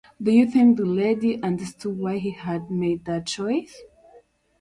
Do 0.19 0.31
you 0.31 0.49
think 0.49 0.77
the 0.77 0.85
lady 0.87 1.39
understood 1.43 1.95
why 1.99 2.17
he 2.17 2.31
had 2.31 2.71
made 2.71 3.05
that 3.05 3.27
choice? 3.27 3.83